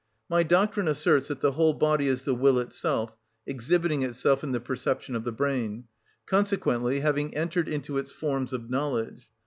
My 0.27 0.41
doctrine 0.41 0.87
asserts 0.87 1.27
that 1.27 1.41
the 1.41 1.51
whole 1.51 1.75
body 1.75 2.07
is 2.07 2.23
the 2.23 2.33
will 2.33 2.57
itself, 2.57 3.15
exhibiting 3.45 4.01
itself 4.01 4.43
in 4.43 4.51
the 4.51 4.59
perception 4.59 5.15
of 5.15 5.25
the 5.25 5.31
brain; 5.31 5.83
consequently, 6.25 7.01
having 7.01 7.35
entered 7.37 7.69
into 7.69 7.99
its 7.99 8.09
forms 8.09 8.51
of 8.51 8.67
knowledge. 8.67 9.29